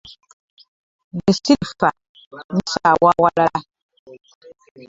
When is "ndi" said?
2.53-2.63